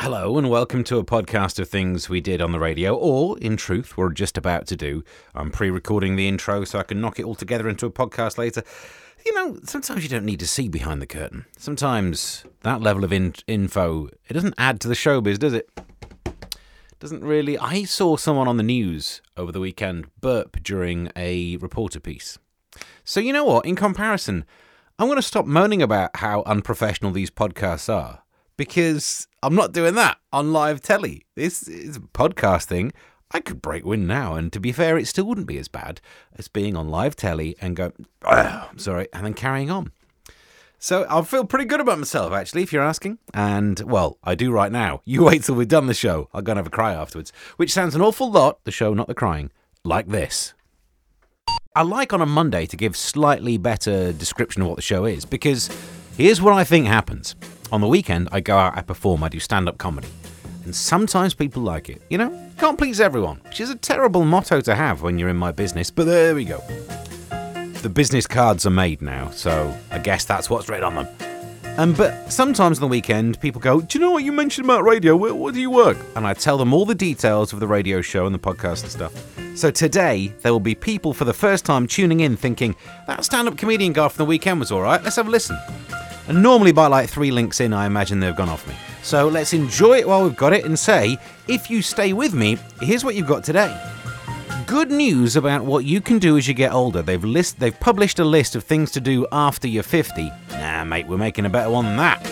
Hello, 0.00 0.38
and 0.38 0.48
welcome 0.48 0.84
to 0.84 0.98
a 0.98 1.04
podcast 1.04 1.58
of 1.58 1.68
things 1.68 2.08
we 2.08 2.20
did 2.20 2.40
on 2.40 2.52
the 2.52 2.60
radio, 2.60 2.94
or 2.94 3.36
in 3.40 3.56
truth, 3.56 3.96
we're 3.96 4.12
just 4.12 4.38
about 4.38 4.64
to 4.68 4.76
do. 4.76 5.02
I'm 5.34 5.50
pre 5.50 5.70
recording 5.70 6.14
the 6.14 6.28
intro 6.28 6.62
so 6.64 6.78
I 6.78 6.84
can 6.84 7.00
knock 7.00 7.18
it 7.18 7.24
all 7.24 7.34
together 7.34 7.68
into 7.68 7.84
a 7.84 7.90
podcast 7.90 8.38
later. 8.38 8.62
You 9.26 9.34
know, 9.34 9.58
sometimes 9.64 10.04
you 10.04 10.08
don't 10.08 10.24
need 10.24 10.38
to 10.38 10.46
see 10.46 10.68
behind 10.68 11.02
the 11.02 11.06
curtain. 11.06 11.46
Sometimes 11.58 12.44
that 12.62 12.80
level 12.80 13.02
of 13.02 13.12
in- 13.12 13.34
info, 13.48 14.06
it 14.28 14.34
doesn't 14.34 14.54
add 14.56 14.80
to 14.82 14.88
the 14.88 14.94
showbiz, 14.94 15.36
does 15.36 15.52
it? 15.52 15.68
Doesn't 17.00 17.24
really. 17.24 17.58
I 17.58 17.82
saw 17.82 18.16
someone 18.16 18.46
on 18.46 18.56
the 18.56 18.62
news 18.62 19.20
over 19.36 19.50
the 19.50 19.60
weekend 19.60 20.06
burp 20.20 20.62
during 20.62 21.10
a 21.16 21.56
reporter 21.56 21.98
piece. 21.98 22.38
So, 23.02 23.18
you 23.18 23.32
know 23.32 23.44
what? 23.44 23.66
In 23.66 23.74
comparison, 23.74 24.44
I'm 24.96 25.08
going 25.08 25.16
to 25.16 25.22
stop 25.22 25.44
moaning 25.44 25.82
about 25.82 26.16
how 26.18 26.44
unprofessional 26.46 27.10
these 27.10 27.30
podcasts 27.30 27.92
are 27.92 28.22
because 28.58 29.26
I'm 29.42 29.54
not 29.54 29.72
doing 29.72 29.94
that 29.94 30.18
on 30.30 30.52
live 30.52 30.82
telly. 30.82 31.24
This 31.34 31.66
is 31.66 31.96
a 31.96 32.00
podcast 32.00 32.64
thing. 32.64 32.92
I 33.30 33.40
could 33.40 33.62
break 33.62 33.84
wind 33.84 34.06
now, 34.06 34.34
and 34.34 34.52
to 34.52 34.60
be 34.60 34.72
fair, 34.72 34.98
it 34.98 35.06
still 35.06 35.24
wouldn't 35.24 35.46
be 35.46 35.58
as 35.58 35.68
bad 35.68 36.00
as 36.36 36.48
being 36.48 36.76
on 36.76 36.88
live 36.88 37.14
telly 37.14 37.56
and 37.60 37.76
go, 37.76 37.92
oh, 38.24 38.70
sorry, 38.76 39.08
and 39.12 39.24
then 39.24 39.34
carrying 39.34 39.70
on. 39.70 39.92
So 40.78 41.06
I 41.10 41.22
feel 41.22 41.44
pretty 41.44 41.66
good 41.66 41.80
about 41.80 41.98
myself, 41.98 42.32
actually, 42.32 42.62
if 42.62 42.72
you're 42.72 42.82
asking. 42.82 43.18
And, 43.34 43.80
well, 43.80 44.18
I 44.24 44.34
do 44.34 44.50
right 44.50 44.72
now. 44.72 45.02
You 45.04 45.24
wait 45.24 45.44
till 45.44 45.54
we've 45.56 45.68
done 45.68 45.86
the 45.86 45.94
show. 45.94 46.28
I'll 46.32 46.42
go 46.42 46.52
and 46.52 46.58
have 46.58 46.66
a 46.66 46.70
cry 46.70 46.94
afterwards, 46.94 47.32
which 47.56 47.72
sounds 47.72 47.94
an 47.94 48.00
awful 48.00 48.30
lot, 48.30 48.64
the 48.64 48.70
show, 48.70 48.94
not 48.94 49.08
the 49.08 49.14
crying, 49.14 49.50
like 49.84 50.08
this. 50.08 50.54
I 51.74 51.82
like 51.82 52.12
on 52.12 52.22
a 52.22 52.26
Monday 52.26 52.66
to 52.66 52.76
give 52.76 52.96
slightly 52.96 53.56
better 53.58 54.12
description 54.12 54.62
of 54.62 54.68
what 54.68 54.76
the 54.76 54.82
show 54.82 55.04
is 55.04 55.24
because 55.24 55.68
here's 56.16 56.40
what 56.40 56.54
I 56.54 56.64
think 56.64 56.86
happens. 56.86 57.36
On 57.70 57.82
the 57.82 57.86
weekend, 57.86 58.30
I 58.32 58.40
go 58.40 58.56
out, 58.56 58.78
I 58.78 58.82
perform, 58.82 59.22
I 59.22 59.28
do 59.28 59.38
stand 59.38 59.68
up 59.68 59.76
comedy. 59.76 60.08
And 60.64 60.74
sometimes 60.74 61.34
people 61.34 61.62
like 61.62 61.90
it. 61.90 62.00
You 62.08 62.16
know, 62.16 62.50
can't 62.56 62.78
please 62.78 62.98
everyone, 62.98 63.40
which 63.44 63.60
is 63.60 63.68
a 63.68 63.74
terrible 63.74 64.24
motto 64.24 64.62
to 64.62 64.74
have 64.74 65.02
when 65.02 65.18
you're 65.18 65.28
in 65.28 65.36
my 65.36 65.52
business, 65.52 65.90
but 65.90 66.06
there 66.06 66.34
we 66.34 66.46
go. 66.46 66.58
The 67.82 67.90
business 67.92 68.26
cards 68.26 68.64
are 68.64 68.70
made 68.70 69.02
now, 69.02 69.30
so 69.30 69.76
I 69.90 69.98
guess 69.98 70.24
that's 70.24 70.48
what's 70.48 70.68
written 70.68 70.84
on 70.84 70.94
them. 70.94 71.08
Um, 71.76 71.92
but 71.92 72.32
sometimes 72.32 72.78
on 72.78 72.80
the 72.80 72.88
weekend, 72.88 73.38
people 73.40 73.60
go, 73.60 73.82
Do 73.82 73.98
you 73.98 74.04
know 74.04 74.10
what 74.10 74.24
you 74.24 74.32
mentioned 74.32 74.64
about 74.64 74.82
radio? 74.82 75.14
Where, 75.14 75.34
where 75.34 75.52
do 75.52 75.60
you 75.60 75.70
work? 75.70 75.98
And 76.16 76.26
I 76.26 76.32
tell 76.34 76.56
them 76.56 76.72
all 76.72 76.86
the 76.86 76.94
details 76.94 77.52
of 77.52 77.60
the 77.60 77.68
radio 77.68 78.00
show 78.00 78.26
and 78.26 78.34
the 78.34 78.38
podcast 78.38 78.82
and 78.82 78.90
stuff. 78.90 79.56
So 79.56 79.70
today, 79.70 80.32
there 80.40 80.52
will 80.52 80.58
be 80.58 80.74
people 80.74 81.12
for 81.12 81.24
the 81.24 81.34
first 81.34 81.64
time 81.64 81.86
tuning 81.86 82.20
in 82.20 82.36
thinking, 82.36 82.74
That 83.06 83.24
stand 83.24 83.46
up 83.46 83.58
comedian 83.58 83.92
guy 83.92 84.08
from 84.08 84.24
the 84.24 84.28
weekend 84.28 84.58
was 84.58 84.72
alright, 84.72 85.02
let's 85.04 85.16
have 85.16 85.28
a 85.28 85.30
listen. 85.30 85.58
And 86.28 86.42
normally, 86.42 86.72
by 86.72 86.86
like 86.86 87.08
three 87.08 87.30
links 87.30 87.60
in, 87.60 87.72
I 87.72 87.86
imagine 87.86 88.20
they've 88.20 88.36
gone 88.36 88.50
off 88.50 88.68
me. 88.68 88.76
So 89.02 89.28
let's 89.28 89.54
enjoy 89.54 89.98
it 89.98 90.06
while 90.06 90.22
we've 90.22 90.36
got 90.36 90.52
it 90.52 90.64
and 90.64 90.78
say, 90.78 91.16
If 91.48 91.70
you 91.70 91.80
stay 91.82 92.12
with 92.12 92.34
me, 92.34 92.58
here's 92.80 93.04
what 93.04 93.14
you've 93.14 93.26
got 93.26 93.44
today 93.44 93.74
good 94.68 94.90
news 94.90 95.34
about 95.34 95.64
what 95.64 95.86
you 95.86 95.98
can 95.98 96.18
do 96.18 96.36
as 96.36 96.46
you 96.46 96.52
get 96.52 96.70
older. 96.74 97.00
They've 97.00 97.24
list 97.24 97.58
they've 97.58 97.80
published 97.80 98.18
a 98.18 98.24
list 98.24 98.54
of 98.54 98.64
things 98.64 98.90
to 98.90 99.00
do 99.00 99.26
after 99.32 99.66
you're 99.66 99.82
50. 99.82 100.30
Nah, 100.50 100.84
mate, 100.84 101.06
we're 101.06 101.16
making 101.16 101.46
a 101.46 101.48
better 101.48 101.70
one 101.70 101.86
than 101.86 101.96
that. 101.96 102.22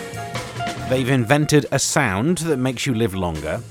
They've 0.90 1.08
invented 1.08 1.64
a 1.72 1.78
sound 1.78 2.38
that 2.38 2.58
makes 2.58 2.84
you 2.84 2.92
live 2.92 3.14
longer. 3.14 3.62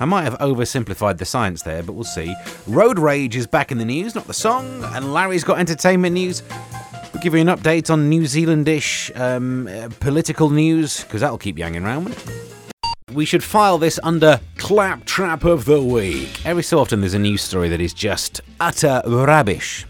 I 0.00 0.04
might 0.04 0.24
have 0.24 0.38
oversimplified 0.38 1.16
the 1.16 1.24
science 1.24 1.62
there, 1.62 1.82
but 1.82 1.94
we'll 1.94 2.04
see. 2.04 2.34
Road 2.66 2.98
rage 2.98 3.36
is 3.36 3.46
back 3.46 3.72
in 3.72 3.78
the 3.78 3.86
news, 3.86 4.14
not 4.14 4.26
the 4.26 4.34
song, 4.34 4.84
and 4.92 5.14
Larry's 5.14 5.42
got 5.42 5.58
entertainment 5.58 6.12
news. 6.12 6.42
Give 7.24 7.34
you 7.34 7.40
an 7.40 7.46
update 7.46 7.90
on 7.90 8.10
New 8.10 8.24
Zealandish 8.24 9.18
um, 9.18 9.66
uh, 9.66 9.88
political 9.98 10.50
news, 10.50 11.02
because 11.04 11.22
that'll 11.22 11.38
keep 11.38 11.56
you 11.56 11.64
hanging 11.64 11.82
around 11.82 12.14
we 13.14 13.24
should 13.24 13.44
file 13.44 13.78
this 13.78 14.00
under 14.02 14.40
Claptrap 14.58 15.44
of 15.44 15.64
the 15.64 15.80
Week. 15.80 16.44
Every 16.44 16.62
so 16.62 16.80
often 16.80 17.00
there's 17.00 17.14
a 17.14 17.18
news 17.18 17.42
story 17.42 17.68
that 17.68 17.80
is 17.80 17.94
just 17.94 18.40
utter 18.60 19.00
rubbish. 19.06 19.86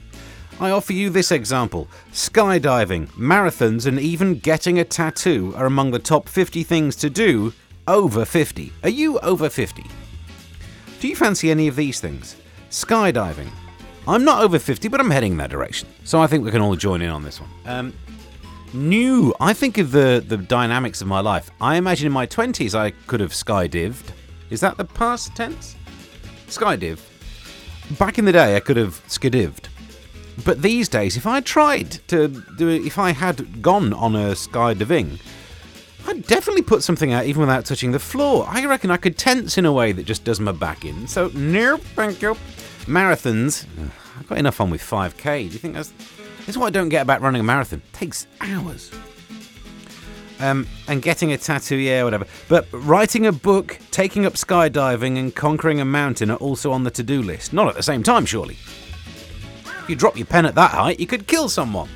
I 0.61 0.71
offer 0.71 0.93
you 0.93 1.11
this 1.11 1.33
example 1.33 1.89
skydiving, 2.13 3.09
marathons, 3.13 3.87
and 3.87 3.99
even 3.99 4.39
getting 4.39 4.79
a 4.79 4.85
tattoo 4.85 5.55
are 5.57 5.67
among 5.67 5.91
the 5.91 5.99
top 5.99 6.29
50 6.29 6.63
things 6.63 6.95
to 6.97 7.11
do 7.11 7.53
over 7.89 8.25
50. 8.25 8.73
Are 8.85 8.89
you 8.89 9.19
over 9.21 9.49
50? 9.49 9.85
Do 11.01 11.09
you 11.09 11.17
fancy 11.17 11.51
any 11.51 11.67
of 11.67 11.75
these 11.75 11.99
things? 11.99 12.37
Skydiving. 12.71 13.51
I'm 14.07 14.25
not 14.25 14.43
over 14.43 14.59
50, 14.59 14.89
but 14.89 15.01
I'm 15.01 15.11
heading 15.11 15.33
in 15.33 15.39
that 15.39 15.51
direction. 15.51 15.89
So 16.05 16.21
I 16.21 16.27
think 16.27 16.45
we 16.45 16.51
can 16.51 16.61
all 16.61 16.77
join 16.77 17.01
in 17.01 17.11
on 17.11 17.23
this 17.23 17.41
one. 17.41 17.51
Um, 17.65 17.93
new. 18.75 19.35
I 19.41 19.53
think 19.55 19.79
of 19.79 19.93
the 19.93 20.23
the 20.27 20.37
dynamics 20.37 21.01
of 21.01 21.07
my 21.07 21.21
life. 21.21 21.51
I 21.61 21.77
imagine 21.77 22.07
in 22.07 22.13
my 22.13 22.27
twenties 22.27 22.75
I 22.75 22.91
could 23.07 23.21
have 23.21 23.33
skydived. 23.33 24.13
Is 24.51 24.61
that 24.61 24.77
the 24.77 24.85
past 24.85 25.35
tense? 25.35 25.77
Skydiv. 26.49 27.01
Back 27.99 28.19
in 28.19 28.25
the 28.25 28.33
day, 28.33 28.57
I 28.57 28.61
could 28.61 28.77
have 28.77 29.03
skidived. 29.09 29.69
But 30.45 30.63
these 30.63 30.89
days, 30.89 31.17
if 31.17 31.27
I 31.27 31.41
tried 31.41 31.93
to 32.09 32.29
do 32.29 32.69
it, 32.69 32.85
if 32.85 32.99
I 32.99 33.13
had 33.13 33.63
gone 33.63 33.93
on 33.93 34.17
a 34.17 34.33
skydiving, 34.33 35.21
I'd 36.07 36.27
definitely 36.27 36.63
put 36.63 36.83
something 36.83 37.13
out 37.13 37.25
even 37.25 37.41
without 37.41 37.65
touching 37.65 37.93
the 37.93 37.99
floor. 37.99 38.45
I 38.49 38.65
reckon 38.67 38.91
I 38.91 38.97
could 38.97 39.17
tense 39.17 39.57
in 39.57 39.65
a 39.65 39.73
way 39.73 39.93
that 39.93 40.05
just 40.05 40.25
does 40.25 40.41
my 40.41 40.53
back 40.53 40.85
in. 40.85 41.07
So, 41.07 41.29
no, 41.35 41.77
thank 41.77 42.21
you. 42.21 42.37
Marathons. 42.87 43.67
I've 44.19 44.29
got 44.29 44.39
enough 44.39 44.61
on 44.61 44.71
with 44.71 44.83
5k. 44.83 45.49
Do 45.49 45.53
you 45.53 45.59
think 45.59 45.75
that's 45.75 45.93
this 46.45 46.57
is 46.57 46.59
what 46.59 46.67
I 46.67 46.71
don't 46.71 46.91
get 46.91 47.01
about 47.01 47.23
running 47.23 47.41
a 47.41 47.45
marathon. 47.45 47.81
It 47.81 47.93
takes 47.95 48.27
hours. 48.39 48.91
Um, 50.41 50.67
and 50.89 51.01
getting 51.01 51.33
a 51.33 51.39
tattoo, 51.39 51.77
yeah, 51.77 52.05
whatever. 52.05 52.27
But 52.49 52.67
writing 52.71 53.27
a 53.27 53.33
book, 53.33 53.79
taking 53.91 54.27
up 54.27 54.35
skydiving, 54.35 55.19
and 55.19 55.35
conquering 55.35 55.81
a 55.81 55.87
mountain 55.87 56.31
are 56.31 56.37
also 56.37 56.71
on 56.71 56.85
the 56.85 56.91
to 56.91 57.03
do 57.03 57.23
list. 57.23 57.55
Not 57.55 57.69
at 57.69 57.77
the 57.77 57.83
same 57.83 58.03
time, 58.03 58.27
surely. 58.27 58.59
If 59.65 59.85
you 59.89 59.97
drop 59.97 60.19
your 60.19 60.27
pen 60.27 60.45
at 60.45 60.55
that 60.57 60.73
height, 60.73 61.01
you 61.01 61.07
could 61.07 61.27
kill 61.27 61.49
someone. 61.49 61.89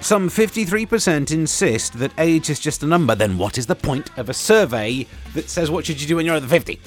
Some 0.00 0.28
53% 0.28 1.30
insist 1.30 1.92
that 1.98 2.12
age 2.18 2.50
is 2.50 2.58
just 2.58 2.82
a 2.82 2.86
number. 2.86 3.14
Then 3.14 3.38
what 3.38 3.56
is 3.56 3.66
the 3.66 3.76
point 3.76 4.10
of 4.18 4.28
a 4.28 4.34
survey 4.34 5.06
that 5.34 5.48
says 5.48 5.70
what 5.70 5.86
should 5.86 6.00
you 6.00 6.08
do 6.08 6.16
when 6.16 6.26
you're 6.26 6.34
over 6.34 6.48
50? 6.48 6.80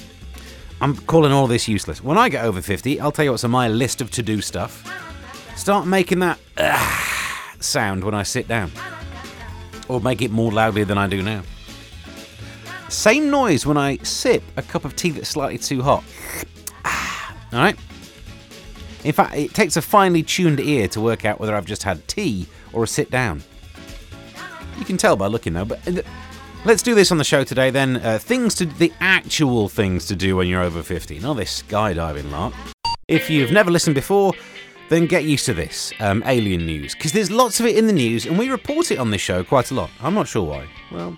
I'm 0.84 0.98
calling 0.98 1.32
all 1.32 1.48
this 1.48 1.70
useless. 1.70 2.04
When 2.04 2.18
I 2.18 2.28
get 2.28 2.44
over 2.44 2.62
50, 2.62 3.00
I'll 3.00 3.14
tell 3.14 3.24
you 3.24 3.32
what's 3.32 3.46
on 3.46 3.52
my 3.52 3.70
list 3.70 4.02
of 4.02 4.12
to 4.12 4.22
do 4.22 4.42
stuff. 4.42 4.84
Start 5.56 5.88
making 5.88 6.20
that 6.20 6.38
uh, 6.58 6.98
sound 7.62 8.04
when 8.04 8.14
I 8.14 8.24
sit 8.24 8.50
down. 8.50 8.70
Or 9.88 10.02
make 10.02 10.22
it 10.22 10.30
more 10.30 10.52
loudly 10.52 10.84
than 10.84 10.98
I 10.98 11.08
do 11.08 11.24
now. 11.24 11.44
Same 12.90 13.30
noise 13.30 13.66
when 13.66 13.78
I 13.78 13.96
sip 14.00 14.44
a 14.58 14.62
cup 14.62 14.84
of 14.84 14.94
tea 14.98 15.12
that's 15.12 15.30
slightly 15.30 15.58
too 15.58 15.82
hot. 15.82 16.04
Alright? 17.54 17.78
In 19.06 19.14
fact, 19.14 19.36
it 19.36 19.54
takes 19.54 19.78
a 19.78 19.82
finely 19.82 20.22
tuned 20.22 20.60
ear 20.60 20.90
to 20.90 21.00
work 21.00 21.24
out 21.24 21.40
whether 21.40 21.56
I've 21.56 21.66
just 21.66 21.84
had 21.84 22.06
tea 22.10 22.46
or 22.74 22.84
a 22.84 22.88
sit 22.88 23.10
down. 23.10 23.42
You 24.78 24.84
can 24.84 24.98
tell 24.98 25.16
by 25.16 25.28
looking 25.28 25.54
though, 25.54 25.64
but 25.64 25.88
uh, 25.88 26.02
let's 26.66 26.82
do 26.82 26.96
this 26.96 27.12
on 27.12 27.18
the 27.18 27.24
show 27.24 27.44
today 27.44 27.70
then. 27.70 27.98
Uh, 27.98 28.18
things 28.18 28.56
to 28.56 28.66
the 28.66 28.92
actual 29.00 29.68
things 29.70 30.06
to 30.08 30.16
do 30.16 30.36
when 30.36 30.48
you're 30.48 30.62
over 30.62 30.82
50, 30.82 31.20
not 31.20 31.36
this 31.36 31.64
skydiving 31.64 32.32
lark. 32.32 32.54
If 33.08 33.30
you've 33.30 33.52
never 33.52 33.70
listened 33.70 33.96
before, 33.96 34.34
then 34.90 35.08
get 35.08 35.24
used 35.24 35.46
to 35.46 35.54
this 35.54 35.92
um, 36.00 36.24
alien 36.26 36.66
news 36.66 36.94
because 36.94 37.12
there's 37.12 37.32
lots 37.32 37.60
of 37.60 37.66
it 37.66 37.76
in 37.78 37.88
the 37.88 37.94
news 37.94 38.26
and 38.26 38.38
we 38.38 38.50
report 38.50 38.92
it 38.92 38.98
on 39.00 39.12
this 39.12 39.22
show 39.22 39.44
quite 39.44 39.72
a 39.72 39.74
lot. 39.74 39.90
I'm 40.02 40.14
not 40.14 40.28
sure 40.28 40.44
why. 40.44 40.68
Well, 40.92 41.18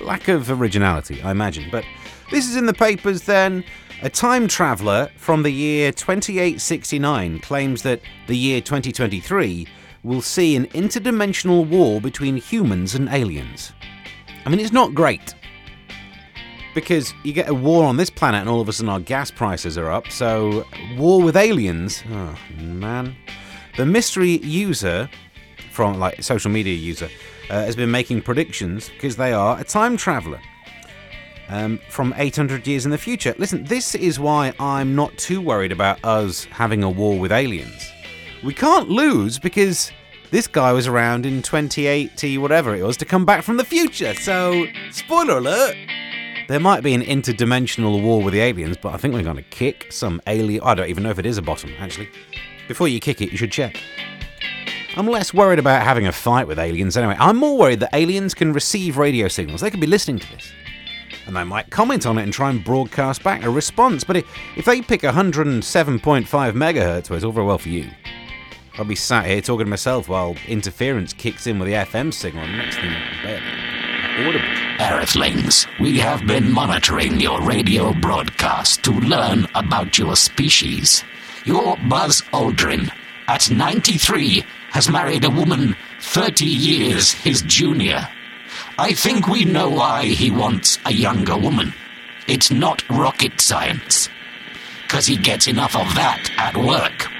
lack 0.00 0.28
of 0.28 0.50
originality, 0.50 1.20
I 1.22 1.30
imagine. 1.30 1.68
But 1.70 1.84
this 2.30 2.48
is 2.48 2.56
in 2.56 2.66
the 2.66 2.74
papers 2.74 3.22
then. 3.22 3.64
A 4.02 4.08
time 4.08 4.48
traveller 4.48 5.10
from 5.16 5.42
the 5.42 5.50
year 5.50 5.92
2869 5.92 7.40
claims 7.40 7.82
that 7.82 8.00
the 8.28 8.36
year 8.36 8.62
2023 8.62 9.66
will 10.02 10.22
see 10.22 10.56
an 10.56 10.66
interdimensional 10.68 11.68
war 11.68 12.00
between 12.00 12.38
humans 12.38 12.94
and 12.94 13.10
aliens. 13.10 13.72
I 14.44 14.48
mean, 14.48 14.60
it's 14.60 14.72
not 14.72 14.94
great 14.94 15.34
because 16.74 17.12
you 17.24 17.32
get 17.32 17.48
a 17.48 17.54
war 17.54 17.84
on 17.84 17.96
this 17.96 18.10
planet 18.10 18.40
and 18.40 18.48
all 18.48 18.60
of 18.60 18.68
a 18.68 18.72
sudden 18.72 18.88
our 18.88 19.00
gas 19.00 19.30
prices 19.30 19.76
are 19.76 19.90
up. 19.90 20.10
So, 20.10 20.64
war 20.96 21.22
with 21.22 21.36
aliens. 21.36 22.02
Oh, 22.10 22.38
man. 22.58 23.16
The 23.76 23.86
mystery 23.86 24.38
user, 24.38 25.08
from 25.72 25.98
like 25.98 26.22
social 26.22 26.50
media 26.50 26.74
user, 26.74 27.08
uh, 27.48 27.64
has 27.64 27.76
been 27.76 27.90
making 27.90 28.22
predictions 28.22 28.88
because 28.88 29.16
they 29.16 29.32
are 29.32 29.58
a 29.58 29.64
time 29.64 29.96
traveler. 29.96 30.40
Um, 31.48 31.80
from 31.88 32.14
800 32.16 32.64
years 32.68 32.84
in 32.84 32.92
the 32.92 32.98
future. 32.98 33.34
Listen, 33.36 33.64
this 33.64 33.96
is 33.96 34.20
why 34.20 34.52
I'm 34.60 34.94
not 34.94 35.18
too 35.18 35.40
worried 35.40 35.72
about 35.72 35.98
us 36.04 36.44
having 36.44 36.84
a 36.84 36.88
war 36.88 37.18
with 37.18 37.32
aliens. 37.32 37.90
We 38.44 38.54
can't 38.54 38.88
lose 38.88 39.36
because 39.36 39.90
this 40.30 40.46
guy 40.46 40.72
was 40.72 40.86
around 40.86 41.26
in 41.26 41.42
2080, 41.42 42.38
whatever 42.38 42.74
it 42.74 42.82
was, 42.82 42.96
to 42.98 43.04
come 43.04 43.24
back 43.24 43.42
from 43.42 43.56
the 43.56 43.64
future. 43.64 44.14
So, 44.14 44.66
spoiler 44.90 45.38
alert, 45.38 45.76
there 46.48 46.60
might 46.60 46.82
be 46.82 46.94
an 46.94 47.02
interdimensional 47.02 48.02
war 48.02 48.22
with 48.22 48.32
the 48.32 48.40
aliens, 48.40 48.76
but 48.76 48.94
I 48.94 48.96
think 48.96 49.14
we're 49.14 49.22
going 49.22 49.36
to 49.36 49.42
kick 49.42 49.92
some 49.92 50.20
alien. 50.26 50.62
I 50.62 50.74
don't 50.74 50.88
even 50.88 51.02
know 51.02 51.10
if 51.10 51.18
it 51.18 51.26
is 51.26 51.38
a 51.38 51.42
bottom, 51.42 51.72
actually. 51.78 52.08
Before 52.68 52.88
you 52.88 53.00
kick 53.00 53.20
it, 53.20 53.32
you 53.32 53.36
should 53.36 53.52
check. 53.52 53.76
I'm 54.96 55.06
less 55.06 55.32
worried 55.32 55.58
about 55.58 55.82
having 55.82 56.06
a 56.06 56.12
fight 56.12 56.46
with 56.46 56.58
aliens 56.58 56.96
anyway. 56.96 57.16
I'm 57.18 57.36
more 57.36 57.56
worried 57.56 57.80
that 57.80 57.94
aliens 57.94 58.34
can 58.34 58.52
receive 58.52 58.96
radio 58.96 59.28
signals. 59.28 59.60
They 59.60 59.70
could 59.70 59.80
be 59.80 59.86
listening 59.86 60.18
to 60.18 60.30
this. 60.32 60.52
And 61.26 61.36
they 61.36 61.44
might 61.44 61.70
comment 61.70 62.06
on 62.06 62.18
it 62.18 62.24
and 62.24 62.32
try 62.32 62.50
and 62.50 62.64
broadcast 62.64 63.22
back 63.22 63.44
a 63.44 63.50
response. 63.50 64.02
But 64.02 64.16
if 64.56 64.64
they 64.64 64.82
pick 64.82 65.02
107.5 65.02 66.26
megahertz, 66.26 67.08
well, 67.08 67.16
it's 67.16 67.24
all 67.24 67.30
very 67.30 67.46
well 67.46 67.58
for 67.58 67.68
you. 67.68 67.88
I'll 68.78 68.84
be 68.84 68.94
sat 68.94 69.26
here 69.26 69.40
talking 69.40 69.66
to 69.66 69.70
myself 69.70 70.08
while 70.08 70.36
interference 70.46 71.12
kicks 71.12 71.46
in 71.46 71.58
with 71.58 71.68
the 71.68 71.74
FM 71.74 72.14
signal, 72.14 72.46
next 72.46 72.76
thing, 72.76 72.94
audible. 74.26 74.46
Earthlings, 74.80 75.66
we 75.80 75.98
have 75.98 76.26
been 76.26 76.50
monitoring 76.50 77.20
your 77.20 77.42
radio 77.42 77.92
broadcast 77.92 78.82
to 78.84 78.92
learn 78.92 79.46
about 79.54 79.98
your 79.98 80.16
species. 80.16 81.04
Your 81.44 81.76
Buzz 81.88 82.22
Aldrin, 82.32 82.90
at 83.26 83.50
93, 83.50 84.44
has 84.70 84.88
married 84.88 85.24
a 85.24 85.30
woman 85.30 85.76
30 86.00 86.46
years 86.46 87.12
his 87.12 87.42
junior. 87.42 88.08
I 88.78 88.94
think 88.94 89.26
we 89.28 89.44
know 89.44 89.68
why 89.68 90.06
he 90.06 90.30
wants 90.30 90.78
a 90.86 90.92
younger 90.92 91.36
woman. 91.36 91.74
It's 92.26 92.50
not 92.50 92.88
rocket 92.88 93.40
science. 93.40 94.08
Because 94.82 95.06
he 95.06 95.16
gets 95.16 95.46
enough 95.46 95.76
of 95.76 95.94
that 95.94 96.30
at 96.36 96.56
work. 96.56 97.10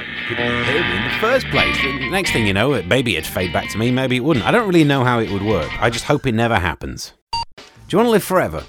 In 0.00 1.04
the 1.04 1.16
first 1.20 1.46
place. 1.48 1.76
The 1.82 2.10
next 2.10 2.32
thing 2.32 2.46
you 2.46 2.52
know, 2.52 2.82
maybe 2.82 3.16
it'd 3.16 3.30
fade 3.30 3.52
back 3.52 3.68
to 3.70 3.78
me, 3.78 3.90
maybe 3.90 4.16
it 4.16 4.20
wouldn't. 4.20 4.46
I 4.46 4.50
don't 4.50 4.66
really 4.66 4.84
know 4.84 5.04
how 5.04 5.20
it 5.20 5.30
would 5.30 5.42
work. 5.42 5.70
I 5.82 5.90
just 5.90 6.04
hope 6.04 6.26
it 6.26 6.32
never 6.32 6.56
happens. 6.56 7.12
Do 7.56 7.62
you 7.90 7.98
want 7.98 8.06
to 8.06 8.10
live 8.12 8.24
forever? 8.24 8.64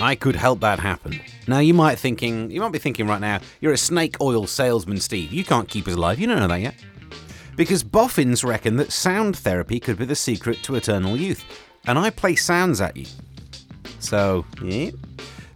I 0.00 0.14
could 0.14 0.36
help 0.36 0.60
that 0.60 0.78
happen. 0.78 1.20
Now 1.46 1.58
you 1.58 1.74
might 1.74 1.98
thinking, 1.98 2.50
you 2.50 2.60
might 2.60 2.72
be 2.72 2.78
thinking 2.78 3.06
right 3.06 3.20
now, 3.20 3.40
you're 3.60 3.72
a 3.72 3.78
snake 3.78 4.20
oil 4.20 4.46
salesman, 4.46 5.00
Steve. 5.00 5.32
You 5.32 5.44
can't 5.44 5.68
keep 5.68 5.88
us 5.88 5.94
alive. 5.94 6.18
You 6.18 6.26
don't 6.26 6.38
know 6.38 6.48
that 6.48 6.60
yet. 6.60 6.74
Because 7.56 7.82
boffins 7.82 8.44
reckon 8.44 8.76
that 8.76 8.92
sound 8.92 9.36
therapy 9.36 9.80
could 9.80 9.98
be 9.98 10.04
the 10.04 10.14
secret 10.14 10.62
to 10.62 10.76
eternal 10.76 11.16
youth, 11.16 11.44
and 11.86 11.98
I 11.98 12.10
play 12.10 12.36
sounds 12.36 12.80
at 12.80 12.96
you. 12.96 13.06
So, 13.98 14.44
yeah. 14.62 14.90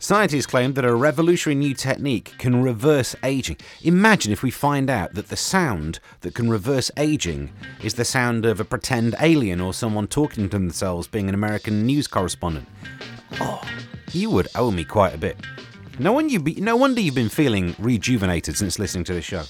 Scientists 0.03 0.47
claim 0.47 0.73
that 0.73 0.85
a 0.85 0.93
revolutionary 0.93 1.55
new 1.55 1.75
technique 1.75 2.35
can 2.37 2.61
reverse 2.61 3.15
aging. 3.23 3.57
Imagine 3.83 4.33
if 4.33 4.43
we 4.43 4.51
find 4.51 4.91
out 4.91 5.15
that 5.15 5.29
the 5.29 5.37
sound 5.37 6.01
that 6.23 6.35
can 6.35 6.51
reverse 6.51 6.91
aging 6.97 7.53
is 7.85 7.95
the 7.95 8.05
sound 8.05 8.45
of 8.45 8.59
a 8.59 8.65
pretend 8.65 9.15
alien 9.21 9.61
or 9.61 9.73
someone 9.73 10.09
talking 10.09 10.49
to 10.49 10.59
themselves 10.59 11.07
being 11.07 11.29
an 11.29 11.37
American 11.37 11.87
news 11.87 12.09
correspondent. 12.09 12.67
Oh, 13.41 13.63
you 14.11 14.29
would 14.31 14.49
owe 14.57 14.73
me 14.73 14.83
quite 14.83 15.15
a 15.15 15.19
bit. 15.19 15.37
No, 16.01 16.19
you 16.19 16.41
be, 16.41 16.57
no 16.57 16.75
wonder 16.75 17.01
you've 17.01 17.15
been 17.15 17.29
feeling 17.29 17.77
rejuvenated 17.79 18.57
since 18.57 18.81
listening 18.81 19.05
to 19.05 19.15
this 19.15 19.25
show. 19.25 19.45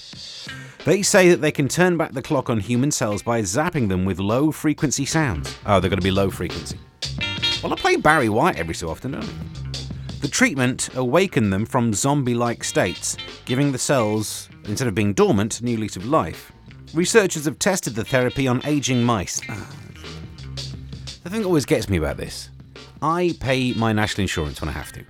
They 0.85 1.01
say 1.01 1.31
that 1.31 1.41
they 1.41 1.51
can 1.51 1.67
turn 1.67 1.97
back 1.97 2.11
the 2.11 2.21
clock 2.21 2.51
on 2.51 2.59
human 2.59 2.91
cells 2.91 3.23
by 3.23 3.41
zapping 3.41 3.89
them 3.89 4.05
with 4.05 4.19
low 4.19 4.51
frequency 4.51 5.05
sounds. 5.07 5.57
Oh, 5.65 5.79
they're 5.79 5.89
going 5.89 5.99
to 5.99 6.03
be 6.03 6.11
low 6.11 6.29
frequency. 6.29 6.77
Well, 7.63 7.73
I 7.73 7.75
play 7.75 7.95
Barry 7.95 8.29
White 8.29 8.57
every 8.57 8.75
so 8.75 8.89
often, 8.89 9.13
don't 9.13 9.23
I? 9.23 9.62
The 10.23 10.29
treatment 10.29 10.87
awakened 10.95 11.51
them 11.51 11.65
from 11.65 11.93
zombie 11.93 12.33
like 12.33 12.63
states, 12.63 13.17
giving 13.43 13.73
the 13.73 13.77
cells, 13.77 14.47
instead 14.63 14.87
of 14.87 14.95
being 14.95 15.13
dormant, 15.13 15.61
new 15.61 15.75
lease 15.75 15.97
of 15.97 16.05
life. 16.05 16.49
Researchers 16.93 17.43
have 17.43 17.59
tested 17.59 17.93
the 17.93 18.05
therapy 18.05 18.47
on 18.47 18.61
aging 18.65 19.03
mice. 19.03 19.41
Ah. 19.49 19.69
The 21.23 21.29
thing 21.29 21.41
that 21.41 21.45
always 21.45 21.65
gets 21.65 21.89
me 21.89 21.97
about 21.97 22.15
this 22.15 22.49
I 23.01 23.35
pay 23.41 23.73
my 23.73 23.91
national 23.91 24.21
insurance 24.21 24.61
when 24.61 24.69
I 24.69 24.71
have 24.71 24.93
to. 24.93 25.03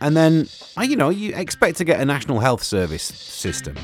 And 0.00 0.16
then, 0.16 0.48
you 0.80 0.96
know, 0.96 1.10
you 1.10 1.34
expect 1.34 1.76
to 1.76 1.84
get 1.84 2.00
a 2.00 2.06
national 2.06 2.40
health 2.40 2.62
service 2.62 3.02
system. 3.02 3.76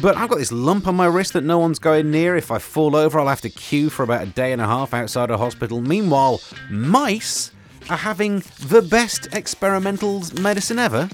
But 0.00 0.16
I've 0.16 0.30
got 0.30 0.38
this 0.38 0.50
lump 0.50 0.88
on 0.88 0.96
my 0.96 1.08
wrist 1.08 1.34
that 1.34 1.44
no 1.44 1.58
one's 1.58 1.78
going 1.78 2.10
near. 2.10 2.36
If 2.36 2.50
I 2.50 2.58
fall 2.58 2.96
over, 2.96 3.20
I'll 3.20 3.28
have 3.28 3.42
to 3.42 3.50
queue 3.50 3.90
for 3.90 4.02
about 4.02 4.22
a 4.22 4.30
day 4.30 4.50
and 4.50 4.62
a 4.62 4.66
half 4.66 4.94
outside 4.94 5.30
a 5.30 5.36
hospital. 5.36 5.82
Meanwhile, 5.82 6.40
mice 6.70 7.50
are 7.90 7.96
having 7.96 8.42
the 8.60 8.82
best 8.82 9.28
experimental 9.32 10.22
medicine 10.40 10.78
ever. 10.78 11.08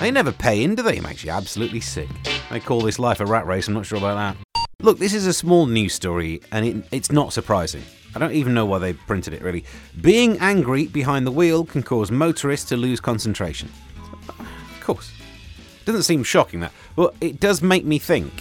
They 0.00 0.10
never 0.10 0.32
pay 0.32 0.62
in, 0.62 0.74
do 0.74 0.82
they? 0.82 0.98
It 0.98 1.02
makes 1.02 1.24
you 1.24 1.30
absolutely 1.30 1.80
sick. 1.80 2.08
They 2.50 2.60
call 2.60 2.80
this 2.80 2.98
life 2.98 3.20
a 3.20 3.26
rat 3.26 3.46
race, 3.46 3.68
I'm 3.68 3.74
not 3.74 3.86
sure 3.86 3.98
about 3.98 4.14
that. 4.14 4.36
Look, 4.80 4.98
this 4.98 5.12
is 5.12 5.26
a 5.26 5.32
small 5.32 5.66
news 5.66 5.92
story, 5.92 6.40
and 6.52 6.64
it, 6.64 6.76
it's 6.92 7.10
not 7.10 7.32
surprising. 7.32 7.82
I 8.14 8.18
don't 8.18 8.32
even 8.32 8.54
know 8.54 8.64
why 8.64 8.78
they 8.78 8.92
printed 8.92 9.34
it, 9.34 9.42
really. 9.42 9.64
Being 10.00 10.38
angry 10.38 10.86
behind 10.86 11.26
the 11.26 11.32
wheel 11.32 11.64
can 11.64 11.82
cause 11.82 12.10
motorists 12.10 12.68
to 12.68 12.76
lose 12.76 13.00
concentration. 13.00 13.70
Of 14.28 14.80
course. 14.80 15.12
Doesn't 15.84 16.04
seem 16.04 16.22
shocking, 16.22 16.60
that. 16.60 16.72
But 16.94 17.14
it 17.20 17.40
does 17.40 17.62
make 17.62 17.84
me 17.84 17.98
think 17.98 18.32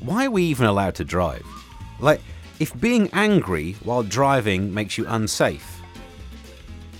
why 0.00 0.26
are 0.26 0.30
we 0.30 0.44
even 0.44 0.66
allowed 0.66 0.94
to 0.96 1.04
drive? 1.04 1.44
Like, 2.00 2.20
if 2.60 2.78
being 2.80 3.08
angry 3.12 3.72
while 3.84 4.02
driving 4.02 4.72
makes 4.72 4.98
you 4.98 5.06
unsafe, 5.08 5.77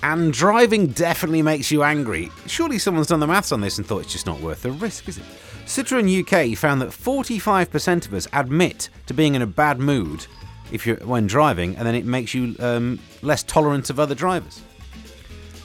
and 0.02 0.32
driving 0.32 0.88
definitely 0.88 1.42
makes 1.42 1.70
you 1.70 1.82
angry. 1.82 2.30
Surely 2.46 2.78
someone's 2.78 3.08
done 3.08 3.20
the 3.20 3.26
maths 3.26 3.52
on 3.52 3.60
this 3.60 3.78
and 3.78 3.86
thought 3.86 4.02
it's 4.02 4.12
just 4.12 4.26
not 4.26 4.40
worth 4.40 4.62
the 4.62 4.70
risk, 4.70 5.08
is 5.08 5.18
it? 5.18 5.24
Citroen 5.66 6.08
UK 6.20 6.56
found 6.56 6.80
that 6.80 6.90
45% 6.90 8.06
of 8.06 8.14
us 8.14 8.26
admit 8.32 8.88
to 9.06 9.14
being 9.14 9.34
in 9.34 9.42
a 9.42 9.46
bad 9.46 9.78
mood 9.78 10.26
if 10.72 10.86
you're 10.86 10.96
when 10.96 11.26
driving, 11.26 11.76
and 11.76 11.86
then 11.86 11.94
it 11.94 12.04
makes 12.04 12.34
you 12.34 12.54
um, 12.58 12.98
less 13.22 13.42
tolerant 13.42 13.90
of 13.90 13.98
other 13.98 14.14
drivers. 14.14 14.62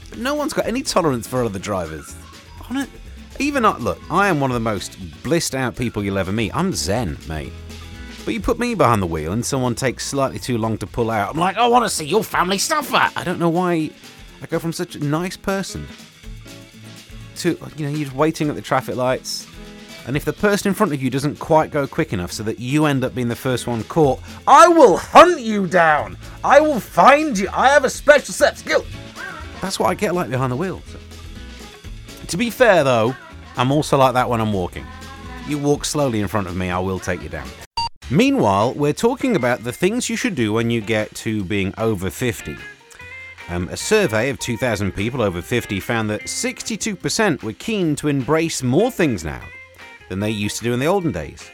But 0.09 0.19
no 0.19 0.35
one's 0.35 0.53
got 0.53 0.65
any 0.65 0.81
tolerance 0.81 1.27
for 1.27 1.43
other 1.43 1.59
drivers. 1.59 2.15
Even 3.39 3.63
not 3.63 3.81
look, 3.81 3.99
I 4.11 4.27
am 4.27 4.39
one 4.39 4.51
of 4.51 4.55
the 4.55 4.59
most 4.59 4.97
blissed 5.23 5.55
out 5.55 5.75
people 5.75 6.03
you'll 6.03 6.17
ever 6.17 6.31
meet. 6.31 6.55
I'm 6.55 6.73
zen, 6.73 7.17
mate. 7.27 7.51
But 8.23 8.33
you 8.33 8.39
put 8.39 8.59
me 8.59 8.75
behind 8.75 9.01
the 9.01 9.07
wheel 9.07 9.33
and 9.33 9.45
someone 9.45 9.75
takes 9.75 10.05
slightly 10.05 10.39
too 10.39 10.57
long 10.57 10.77
to 10.77 10.87
pull 10.87 11.11
out. 11.11 11.31
I'm 11.31 11.39
like, 11.39 11.57
I 11.57 11.67
want 11.67 11.83
to 11.83 11.89
see 11.89 12.05
your 12.05 12.23
family 12.23 12.57
suffer. 12.57 13.09
I 13.15 13.23
don't 13.23 13.39
know 13.39 13.49
why 13.49 13.89
I 14.43 14.45
go 14.45 14.59
from 14.59 14.73
such 14.73 14.97
a 14.97 14.99
nice 14.99 15.37
person 15.37 15.87
to, 17.37 17.57
you 17.77 17.89
know, 17.89 17.97
you're 17.97 18.13
waiting 18.13 18.49
at 18.49 18.55
the 18.55 18.61
traffic 18.61 18.97
lights. 18.97 19.47
And 20.05 20.17
if 20.17 20.25
the 20.25 20.33
person 20.33 20.67
in 20.67 20.73
front 20.73 20.91
of 20.91 21.01
you 21.01 21.09
doesn't 21.09 21.39
quite 21.39 21.71
go 21.71 21.87
quick 21.87 22.11
enough 22.11 22.33
so 22.33 22.43
that 22.43 22.59
you 22.59 22.83
end 22.85 23.05
up 23.05 23.15
being 23.15 23.29
the 23.29 23.37
first 23.37 23.67
one 23.67 23.85
caught, 23.85 24.19
I 24.45 24.67
will 24.67 24.97
hunt 24.97 25.39
you 25.39 25.65
down. 25.65 26.17
I 26.43 26.59
will 26.59 26.81
find 26.81 27.37
you. 27.37 27.47
I 27.53 27.69
have 27.69 27.85
a 27.85 27.89
special 27.89 28.33
set 28.33 28.51
of 28.51 28.57
skills. 28.57 28.85
That's 29.61 29.79
what 29.79 29.87
I 29.87 29.93
get 29.93 30.13
like 30.13 30.29
behind 30.29 30.51
the 30.51 30.57
wheel. 30.57 30.81
To 32.27 32.35
be 32.35 32.49
fair, 32.49 32.83
though, 32.83 33.15
I'm 33.55 33.71
also 33.71 33.97
like 33.97 34.13
that 34.15 34.27
when 34.27 34.41
I'm 34.41 34.51
walking. 34.51 34.85
You 35.47 35.57
walk 35.57 35.85
slowly 35.85 36.19
in 36.19 36.27
front 36.27 36.47
of 36.47 36.57
me, 36.57 36.69
I 36.69 36.79
will 36.79 36.99
take 36.99 37.23
you 37.23 37.29
down. 37.29 37.47
Meanwhile, 38.11 38.73
we're 38.73 38.91
talking 38.91 39.37
about 39.37 39.63
the 39.63 39.71
things 39.71 40.09
you 40.09 40.17
should 40.17 40.35
do 40.35 40.51
when 40.51 40.69
you 40.69 40.81
get 40.81 41.15
to 41.15 41.45
being 41.45 41.73
over 41.77 42.09
50. 42.09 42.57
Um, 43.49 43.67
a 43.69 43.77
survey 43.77 44.29
of 44.29 44.39
2,000 44.39 44.93
people 44.93 45.21
over 45.21 45.41
50 45.41 45.79
found 45.79 46.09
that 46.09 46.23
62% 46.23 47.43
were 47.43 47.53
keen 47.53 47.95
to 47.97 48.07
embrace 48.07 48.63
more 48.63 48.89
things 48.89 49.23
now 49.23 49.41
than 50.09 50.19
they 50.19 50.29
used 50.29 50.57
to 50.57 50.63
do 50.63 50.73
in 50.73 50.79
the 50.79 50.85
olden 50.85 51.11
days. 51.11 51.49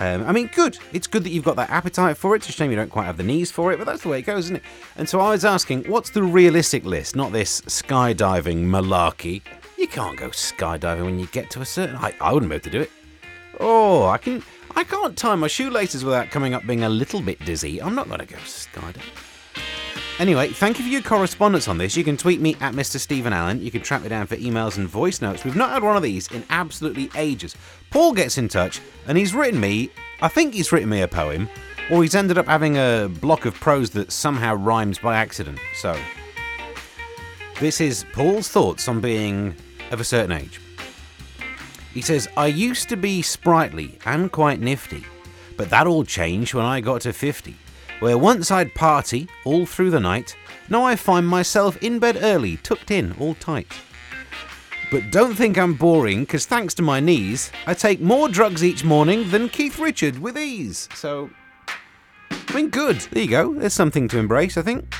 Um, 0.00 0.24
I 0.26 0.32
mean, 0.32 0.50
good. 0.52 0.78
It's 0.92 1.06
good 1.06 1.22
that 1.22 1.30
you've 1.30 1.44
got 1.44 1.54
that 1.56 1.70
appetite 1.70 2.16
for 2.16 2.34
it. 2.34 2.38
It's 2.38 2.48
a 2.48 2.52
shame 2.52 2.70
you 2.70 2.76
don't 2.76 2.90
quite 2.90 3.04
have 3.04 3.18
the 3.18 3.22
knees 3.22 3.52
for 3.52 3.72
it, 3.72 3.76
but 3.76 3.84
that's 3.84 4.02
the 4.02 4.08
way 4.08 4.18
it 4.18 4.22
goes, 4.22 4.46
isn't 4.46 4.56
it? 4.56 4.62
And 4.96 5.08
so 5.08 5.20
I 5.20 5.30
was 5.30 5.44
asking, 5.44 5.84
what's 5.84 6.10
the 6.10 6.22
realistic 6.24 6.84
list? 6.84 7.14
Not 7.14 7.30
this 7.30 7.60
skydiving 7.62 8.64
malarkey. 8.64 9.42
You 9.78 9.86
can't 9.86 10.18
go 10.18 10.30
skydiving 10.30 11.04
when 11.04 11.18
you 11.20 11.26
get 11.26 11.50
to 11.50 11.60
a 11.60 11.64
certain 11.64 11.94
height. 11.94 12.16
I 12.20 12.32
wouldn't 12.32 12.50
be 12.50 12.56
able 12.56 12.64
to 12.64 12.70
do 12.70 12.80
it. 12.80 12.90
Oh, 13.60 14.06
I 14.06 14.18
can. 14.18 14.42
I 14.74 14.84
can't 14.84 15.16
tie 15.16 15.34
my 15.34 15.48
shoelaces 15.48 16.04
without 16.04 16.30
coming 16.30 16.54
up 16.54 16.66
being 16.66 16.82
a 16.82 16.88
little 16.88 17.20
bit 17.20 17.38
dizzy. 17.44 17.80
I'm 17.80 17.94
not 17.94 18.08
going 18.08 18.20
to 18.20 18.26
go 18.26 18.38
skydiving. 18.38 19.31
Anyway, 20.18 20.48
thank 20.48 20.78
you 20.78 20.84
for 20.84 20.90
your 20.90 21.02
correspondence 21.02 21.68
on 21.68 21.78
this. 21.78 21.96
You 21.96 22.04
can 22.04 22.16
tweet 22.16 22.40
me 22.40 22.54
at 22.60 22.74
Mr. 22.74 22.98
Stephen 22.98 23.32
Allen. 23.32 23.62
You 23.62 23.70
can 23.70 23.80
track 23.80 24.02
me 24.02 24.08
down 24.08 24.26
for 24.26 24.36
emails 24.36 24.76
and 24.76 24.86
voice 24.86 25.22
notes. 25.22 25.42
We've 25.42 25.56
not 25.56 25.70
had 25.70 25.82
one 25.82 25.96
of 25.96 26.02
these 26.02 26.30
in 26.30 26.44
absolutely 26.50 27.10
ages. 27.16 27.56
Paul 27.90 28.12
gets 28.12 28.36
in 28.36 28.48
touch 28.48 28.80
and 29.08 29.16
he's 29.16 29.34
written 29.34 29.58
me, 29.58 29.90
I 30.20 30.28
think 30.28 30.54
he's 30.54 30.70
written 30.70 30.90
me 30.90 31.00
a 31.00 31.08
poem, 31.08 31.48
or 31.90 32.02
he's 32.02 32.14
ended 32.14 32.36
up 32.36 32.46
having 32.46 32.76
a 32.76 33.08
block 33.20 33.46
of 33.46 33.54
prose 33.54 33.90
that 33.90 34.12
somehow 34.12 34.54
rhymes 34.54 34.98
by 34.98 35.16
accident. 35.16 35.58
So, 35.74 35.98
this 37.58 37.80
is 37.80 38.04
Paul's 38.12 38.48
thoughts 38.48 38.88
on 38.88 39.00
being 39.00 39.56
of 39.90 40.00
a 40.00 40.04
certain 40.04 40.32
age. 40.32 40.60
He 41.94 42.02
says, 42.02 42.28
I 42.36 42.46
used 42.46 42.88
to 42.90 42.96
be 42.96 43.22
sprightly 43.22 43.98
and 44.04 44.30
quite 44.30 44.60
nifty, 44.60 45.04
but 45.56 45.70
that 45.70 45.86
all 45.86 46.04
changed 46.04 46.54
when 46.54 46.64
I 46.64 46.80
got 46.80 47.00
to 47.02 47.12
50 47.12 47.56
where 48.02 48.18
once 48.18 48.50
I'd 48.50 48.74
party 48.74 49.28
all 49.44 49.64
through 49.64 49.90
the 49.90 50.00
night, 50.00 50.36
now 50.68 50.82
I 50.82 50.96
find 50.96 51.24
myself 51.24 51.80
in 51.80 52.00
bed 52.00 52.18
early, 52.20 52.56
tucked 52.56 52.90
in, 52.90 53.12
all 53.20 53.34
tight. 53.34 53.72
But 54.90 55.12
don't 55.12 55.36
think 55.36 55.56
I'm 55.56 55.74
boring, 55.74 56.24
because 56.24 56.44
thanks 56.44 56.74
to 56.74 56.82
my 56.82 56.98
knees, 56.98 57.52
I 57.64 57.74
take 57.74 58.00
more 58.00 58.28
drugs 58.28 58.64
each 58.64 58.82
morning 58.82 59.30
than 59.30 59.48
Keith 59.48 59.78
Richard 59.78 60.18
with 60.18 60.36
ease. 60.36 60.88
So, 60.96 61.30
I 62.28 62.54
mean, 62.54 62.70
good. 62.70 62.96
There 63.12 63.22
you 63.22 63.30
go. 63.30 63.54
There's 63.54 63.72
something 63.72 64.08
to 64.08 64.18
embrace, 64.18 64.56
I 64.56 64.62
think. 64.62 64.92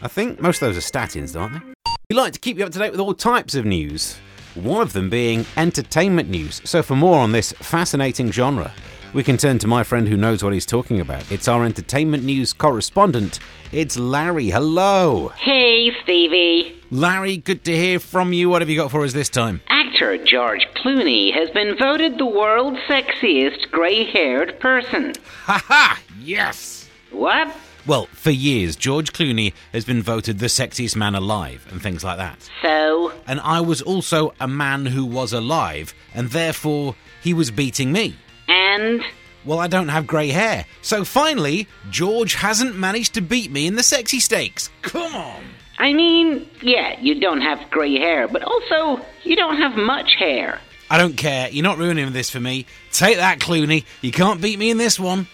I 0.00 0.08
think 0.08 0.40
most 0.40 0.62
of 0.62 0.72
those 0.72 0.78
are 0.78 0.98
statins, 0.98 1.38
aren't 1.38 1.52
they? 1.52 1.74
We 2.08 2.16
like 2.16 2.32
to 2.32 2.40
keep 2.40 2.56
you 2.56 2.64
up 2.64 2.72
to 2.72 2.78
date 2.78 2.92
with 2.92 3.00
all 3.00 3.12
types 3.12 3.54
of 3.54 3.66
news. 3.66 4.16
one 4.54 4.80
of 4.80 4.94
them 4.94 5.10
being 5.10 5.44
entertainment 5.58 6.30
news. 6.30 6.62
So, 6.64 6.82
for 6.82 6.96
more 6.96 7.18
on 7.18 7.32
this 7.32 7.52
fascinating 7.52 8.32
genre, 8.32 8.72
we 9.14 9.22
can 9.22 9.36
turn 9.36 9.58
to 9.58 9.66
my 9.66 9.82
friend 9.82 10.08
who 10.08 10.16
knows 10.16 10.42
what 10.42 10.52
he's 10.52 10.66
talking 10.66 11.00
about. 11.00 11.30
It's 11.30 11.48
our 11.48 11.64
entertainment 11.64 12.24
news 12.24 12.52
correspondent. 12.52 13.38
It's 13.72 13.96
Larry. 13.98 14.50
Hello. 14.50 15.28
Hey, 15.38 15.92
Stevie. 16.02 16.80
Larry, 16.90 17.36
good 17.36 17.64
to 17.64 17.76
hear 17.76 17.98
from 17.98 18.32
you. 18.32 18.48
What 18.48 18.62
have 18.62 18.68
you 18.68 18.76
got 18.76 18.90
for 18.90 19.04
us 19.04 19.12
this 19.12 19.28
time? 19.28 19.60
Actor 19.68 20.24
George 20.24 20.66
Clooney 20.74 21.32
has 21.32 21.50
been 21.50 21.76
voted 21.76 22.18
the 22.18 22.26
world's 22.26 22.78
sexiest 22.80 23.70
grey 23.70 24.04
haired 24.04 24.58
person. 24.60 25.14
Ha 25.44 25.62
ha! 25.66 26.00
Yes! 26.20 26.88
What? 27.10 27.54
Well, 27.86 28.06
for 28.12 28.30
years, 28.30 28.76
George 28.76 29.12
Clooney 29.12 29.54
has 29.72 29.84
been 29.84 30.02
voted 30.02 30.38
the 30.38 30.46
sexiest 30.46 30.94
man 30.94 31.14
alive 31.14 31.66
and 31.70 31.80
things 31.80 32.04
like 32.04 32.18
that. 32.18 32.48
So? 32.60 33.12
And 33.26 33.40
I 33.40 33.60
was 33.60 33.80
also 33.80 34.34
a 34.40 34.46
man 34.46 34.86
who 34.86 35.06
was 35.06 35.32
alive, 35.32 35.94
and 36.14 36.28
therefore 36.28 36.96
he 37.22 37.32
was 37.32 37.50
beating 37.50 37.90
me. 37.92 38.16
And? 38.48 39.02
Well, 39.44 39.60
I 39.60 39.66
don't 39.66 39.88
have 39.88 40.06
grey 40.06 40.28
hair. 40.28 40.64
So 40.82 41.04
finally, 41.04 41.68
George 41.90 42.34
hasn't 42.34 42.76
managed 42.76 43.14
to 43.14 43.20
beat 43.20 43.50
me 43.50 43.66
in 43.66 43.76
the 43.76 43.82
sexy 43.82 44.20
stakes. 44.20 44.70
Come 44.82 45.14
on! 45.14 45.44
I 45.78 45.92
mean, 45.92 46.48
yeah, 46.60 46.98
you 47.00 47.20
don't 47.20 47.40
have 47.40 47.70
grey 47.70 47.98
hair, 47.98 48.26
but 48.26 48.42
also, 48.42 49.04
you 49.22 49.36
don't 49.36 49.58
have 49.58 49.76
much 49.76 50.16
hair. 50.18 50.60
I 50.90 50.98
don't 50.98 51.16
care. 51.16 51.48
You're 51.50 51.62
not 51.62 51.78
ruining 51.78 52.12
this 52.12 52.30
for 52.30 52.40
me. 52.40 52.66
Take 52.92 53.18
that, 53.18 53.38
Clooney. 53.38 53.84
You 54.00 54.10
can't 54.10 54.40
beat 54.40 54.58
me 54.58 54.70
in 54.70 54.78
this 54.78 54.98
one. 54.98 55.28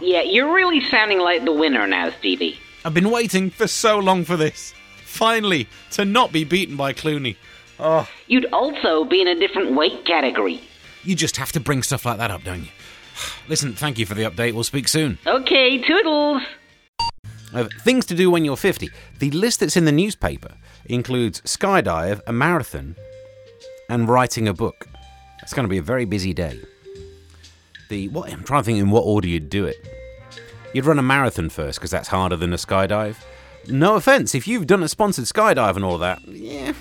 Yeah, 0.00 0.22
you're 0.22 0.52
really 0.52 0.80
sounding 0.90 1.20
like 1.20 1.44
the 1.44 1.52
winner 1.52 1.86
now, 1.86 2.10
Stevie. 2.18 2.58
I've 2.84 2.92
been 2.94 3.10
waiting 3.10 3.50
for 3.50 3.66
so 3.68 3.98
long 4.00 4.24
for 4.24 4.36
this. 4.36 4.74
Finally, 5.04 5.68
to 5.92 6.04
not 6.04 6.32
be 6.32 6.44
beaten 6.44 6.76
by 6.76 6.92
Clooney. 6.92 7.36
Oh, 7.78 8.08
You'd 8.26 8.46
also 8.52 9.04
be 9.04 9.22
in 9.22 9.28
a 9.28 9.34
different 9.34 9.72
weight 9.74 10.04
category. 10.04 10.60
You 11.04 11.14
just 11.14 11.36
have 11.36 11.52
to 11.52 11.60
bring 11.60 11.82
stuff 11.82 12.04
like 12.04 12.18
that 12.18 12.30
up, 12.30 12.44
don't 12.44 12.62
you? 12.62 12.70
Listen, 13.48 13.74
thank 13.74 13.98
you 13.98 14.06
for 14.06 14.14
the 14.14 14.22
update. 14.22 14.52
We'll 14.52 14.64
speak 14.64 14.88
soon. 14.88 15.18
Okay, 15.26 15.78
toodles. 15.78 16.42
Uh, 17.52 17.68
things 17.80 18.06
to 18.06 18.14
do 18.14 18.30
when 18.30 18.44
you're 18.44 18.56
50. 18.56 18.90
The 19.18 19.30
list 19.32 19.60
that's 19.60 19.76
in 19.76 19.84
the 19.84 19.92
newspaper 19.92 20.54
includes 20.86 21.40
skydive, 21.42 22.20
a 22.26 22.32
marathon, 22.32 22.94
and 23.88 24.08
writing 24.08 24.46
a 24.46 24.54
book. 24.54 24.86
It's 25.42 25.52
going 25.52 25.64
to 25.64 25.70
be 25.70 25.78
a 25.78 25.82
very 25.82 26.04
busy 26.04 26.32
day. 26.32 26.60
The 27.88 28.08
what 28.08 28.32
I'm 28.32 28.44
trying 28.44 28.62
to 28.62 28.66
think 28.66 28.78
in 28.78 28.90
what 28.90 29.00
order 29.00 29.26
you'd 29.26 29.50
do 29.50 29.64
it. 29.64 29.76
You'd 30.72 30.86
run 30.86 31.00
a 31.00 31.02
marathon 31.02 31.48
first 31.48 31.80
because 31.80 31.90
that's 31.90 32.06
harder 32.08 32.36
than 32.36 32.52
a 32.52 32.56
skydive. 32.56 33.16
No 33.66 33.96
offense, 33.96 34.34
if 34.34 34.46
you've 34.46 34.68
done 34.68 34.82
a 34.84 34.88
sponsored 34.88 35.24
skydive 35.24 35.74
and 35.74 35.84
all 35.84 35.98
that, 35.98 36.20
yeah. 36.26 36.72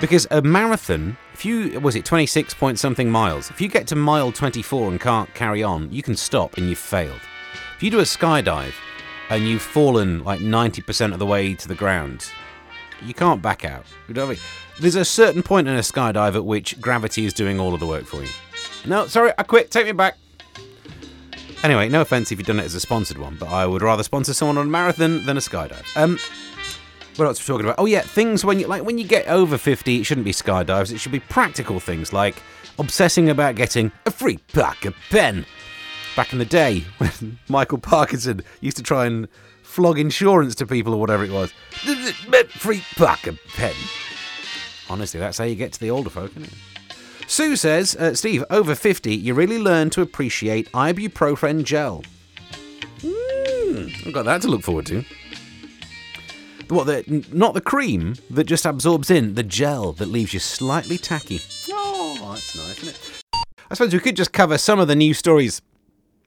Because 0.00 0.26
a 0.30 0.40
marathon, 0.42 1.16
if 1.34 1.44
you 1.44 1.80
was 1.80 1.96
it 1.96 2.04
26 2.04 2.54
point 2.54 2.78
something 2.78 3.10
miles, 3.10 3.50
if 3.50 3.60
you 3.60 3.68
get 3.68 3.88
to 3.88 3.96
mile 3.96 4.30
24 4.32 4.90
and 4.92 5.00
can't 5.00 5.34
carry 5.34 5.62
on, 5.62 5.92
you 5.92 6.02
can 6.02 6.16
stop 6.16 6.56
and 6.56 6.68
you've 6.68 6.78
failed. 6.78 7.20
If 7.76 7.82
you 7.82 7.90
do 7.90 7.98
a 7.98 8.02
skydive 8.02 8.72
and 9.28 9.46
you've 9.46 9.60
fallen 9.60 10.22
like 10.22 10.40
90% 10.40 11.12
of 11.12 11.18
the 11.18 11.26
way 11.26 11.54
to 11.54 11.68
the 11.68 11.74
ground, 11.74 12.30
you 13.02 13.12
can't 13.12 13.42
back 13.42 13.64
out. 13.64 13.84
There's 14.80 14.94
a 14.94 15.04
certain 15.04 15.42
point 15.42 15.66
in 15.66 15.74
a 15.74 15.80
skydive 15.80 16.36
at 16.36 16.44
which 16.44 16.80
gravity 16.80 17.26
is 17.26 17.34
doing 17.34 17.58
all 17.58 17.74
of 17.74 17.80
the 17.80 17.86
work 17.86 18.04
for 18.04 18.22
you. 18.22 18.30
No, 18.86 19.06
sorry, 19.08 19.32
I 19.36 19.42
quit. 19.42 19.70
Take 19.70 19.86
me 19.86 19.92
back. 19.92 20.16
Anyway, 21.64 21.88
no 21.88 22.02
offense 22.02 22.30
if 22.30 22.38
you've 22.38 22.46
done 22.46 22.60
it 22.60 22.64
as 22.64 22.74
a 22.74 22.80
sponsored 22.80 23.18
one, 23.18 23.36
but 23.40 23.48
I 23.48 23.66
would 23.66 23.82
rather 23.82 24.02
sponsor 24.02 24.34
someone 24.34 24.58
on 24.58 24.66
a 24.66 24.70
marathon 24.70 25.24
than 25.24 25.36
a 25.36 25.40
skydive. 25.40 25.84
Um, 25.96 26.18
what 27.16 27.26
else 27.26 27.40
are 27.40 27.42
we 27.42 27.46
talking 27.56 27.66
about? 27.66 27.78
Oh 27.78 27.86
yeah, 27.86 28.00
things 28.00 28.44
when 28.44 28.58
you 28.58 28.66
like 28.66 28.84
when 28.84 28.98
you 28.98 29.06
get 29.06 29.26
over 29.28 29.58
fifty, 29.58 30.00
it 30.00 30.04
shouldn't 30.04 30.24
be 30.24 30.32
skydives. 30.32 30.92
It 30.92 30.98
should 30.98 31.12
be 31.12 31.20
practical 31.20 31.80
things 31.80 32.12
like 32.12 32.42
obsessing 32.78 33.30
about 33.30 33.54
getting 33.54 33.92
a 34.06 34.10
free 34.10 34.38
Parker 34.52 34.92
pen. 35.10 35.46
Back 36.16 36.32
in 36.32 36.38
the 36.38 36.44
day, 36.44 36.80
when 36.98 37.38
Michael 37.48 37.78
Parkinson 37.78 38.42
used 38.60 38.76
to 38.76 38.82
try 38.82 39.06
and 39.06 39.28
flog 39.62 39.98
insurance 39.98 40.54
to 40.56 40.66
people 40.66 40.94
or 40.94 41.00
whatever 41.00 41.24
it 41.24 41.32
was, 41.32 41.52
free 42.50 42.82
Parker 42.96 43.36
pen. 43.56 43.74
Honestly, 44.88 45.18
that's 45.18 45.38
how 45.38 45.44
you 45.44 45.54
get 45.54 45.72
to 45.72 45.80
the 45.80 45.90
older 45.90 46.10
folk, 46.10 46.30
isn't 46.32 46.44
it? 46.44 46.52
Sue 47.26 47.56
says, 47.56 47.96
uh, 47.96 48.14
Steve, 48.14 48.44
over 48.50 48.74
50, 48.74 49.14
you 49.14 49.34
really 49.34 49.58
learn 49.58 49.90
to 49.90 50.02
appreciate 50.02 50.70
ibuprofen 50.72 51.64
gel. 51.64 52.04
Mm, 52.98 54.06
I've 54.06 54.12
got 54.12 54.26
that 54.26 54.42
to 54.42 54.48
look 54.48 54.62
forward 54.62 54.86
to. 54.86 55.04
What, 56.68 56.86
the, 56.86 57.26
not 57.32 57.54
the 57.54 57.60
cream 57.60 58.16
that 58.30 58.44
just 58.44 58.64
absorbs 58.64 59.10
in, 59.10 59.34
the 59.34 59.42
gel 59.42 59.92
that 59.94 60.06
leaves 60.06 60.32
you 60.32 60.40
slightly 60.40 60.98
tacky. 60.98 61.40
Oh, 61.70 62.16
that's 62.32 62.56
nice, 62.56 62.82
isn't 62.82 62.88
it? 62.88 63.22
I 63.70 63.74
suppose 63.74 63.92
we 63.92 64.00
could 64.00 64.16
just 64.16 64.32
cover 64.32 64.58
some 64.58 64.78
of 64.78 64.88
the 64.88 64.94
news 64.94 65.18
stories 65.18 65.60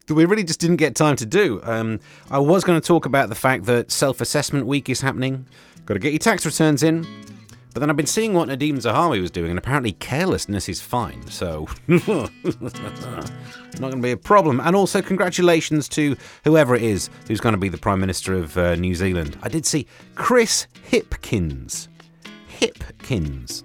that 0.08 0.16
we 0.16 0.26
really 0.26 0.44
just 0.44 0.60
didn't 0.60 0.78
get 0.78 0.96
time 0.96 1.16
to 1.18 1.26
do. 1.26 1.62
Um, 1.64 2.00
I 2.32 2.40
was 2.40 2.64
going 2.64 2.80
to 2.80 2.86
talk 2.86 3.06
about 3.06 3.30
the 3.30 3.36
fact 3.36 3.66
that 3.66 3.92
self 3.92 4.22
assessment 4.22 4.66
week 4.66 4.90
is 4.90 5.02
happening. 5.02 5.46
Got 5.86 5.96
to 5.96 6.00
get 6.00 6.12
your 6.12 6.20
tax 6.20 6.46
returns 6.46 6.84
in. 6.84 7.06
But 7.78 7.82
then 7.82 7.92
I've 7.92 7.96
been 7.96 8.08
seeing 8.08 8.34
what 8.34 8.50
Nadhim 8.50 8.78
Zahawi 8.78 9.22
was 9.22 9.30
doing, 9.30 9.52
and 9.52 9.60
apparently 9.60 9.92
carelessness 9.92 10.68
is 10.68 10.82
fine, 10.82 11.28
so 11.28 11.68
not 11.88 12.32
going 13.78 13.92
to 13.92 13.98
be 13.98 14.10
a 14.10 14.18
problem. 14.18 14.60
And 14.60 14.76
also, 14.76 15.00
congratulations 15.00 15.88
to 15.90 16.18
whoever 16.44 16.76
it 16.76 16.82
is 16.82 17.12
who's 17.28 17.40
going 17.40 17.54
to 17.54 17.60
be 17.60 17.70
the 17.70 17.78
Prime 17.78 18.00
Minister 18.00 18.34
of 18.34 18.58
uh, 18.58 18.74
New 18.78 18.96
Zealand. 18.96 19.38
I 19.44 19.50
did 19.50 19.64
see 19.64 19.86
Chris 20.16 20.66
Hipkins. 20.90 21.88
Hipkins. 22.60 23.64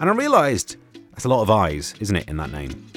And 0.00 0.10
I 0.10 0.12
realised 0.14 0.74
that's 1.12 1.24
a 1.24 1.28
lot 1.28 1.42
of 1.42 1.50
eyes, 1.52 1.94
isn't 2.00 2.16
it, 2.16 2.28
in 2.28 2.38
that 2.38 2.50
name? 2.50 2.90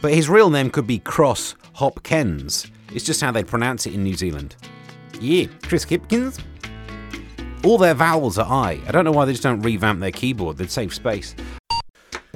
But 0.00 0.14
his 0.14 0.28
real 0.28 0.48
name 0.48 0.70
could 0.70 0.86
be 0.86 1.00
Cross 1.00 1.56
Hopkins. 1.72 2.70
It's 2.94 3.04
just 3.04 3.20
how 3.20 3.32
they 3.32 3.42
pronounce 3.42 3.84
it 3.84 3.94
in 3.94 4.04
New 4.04 4.14
Zealand. 4.14 4.54
Yeah, 5.20 5.46
Chris 5.62 5.84
Hipkins. 5.84 6.38
All 7.66 7.78
their 7.78 7.94
vowels 7.94 8.38
are 8.38 8.46
I. 8.46 8.80
I 8.86 8.92
don't 8.92 9.04
know 9.04 9.10
why 9.10 9.24
they 9.24 9.32
just 9.32 9.42
don't 9.42 9.60
revamp 9.60 9.98
their 9.98 10.12
keyboard. 10.12 10.56
They'd 10.56 10.70
save 10.70 10.94
space. 10.94 11.34